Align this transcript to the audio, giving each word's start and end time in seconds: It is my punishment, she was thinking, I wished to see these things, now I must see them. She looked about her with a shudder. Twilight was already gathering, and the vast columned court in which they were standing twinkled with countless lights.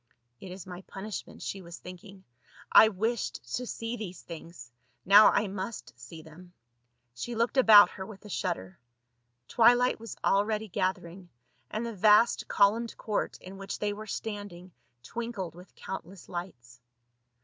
It 0.39 0.51
is 0.51 0.65
my 0.65 0.81
punishment, 0.87 1.43
she 1.43 1.61
was 1.61 1.77
thinking, 1.77 2.23
I 2.71 2.87
wished 2.89 3.43
to 3.57 3.67
see 3.67 3.95
these 3.95 4.23
things, 4.23 4.71
now 5.05 5.27
I 5.27 5.45
must 5.47 5.93
see 5.95 6.23
them. 6.23 6.53
She 7.13 7.35
looked 7.35 7.55
about 7.55 7.91
her 7.91 8.03
with 8.03 8.25
a 8.25 8.27
shudder. 8.29 8.79
Twilight 9.47 9.99
was 9.99 10.17
already 10.23 10.67
gathering, 10.69 11.29
and 11.69 11.85
the 11.85 11.93
vast 11.93 12.47
columned 12.47 12.97
court 12.97 13.37
in 13.41 13.59
which 13.59 13.77
they 13.77 13.93
were 13.93 14.07
standing 14.07 14.71
twinkled 15.03 15.53
with 15.53 15.75
countless 15.75 16.27
lights. 16.27 16.81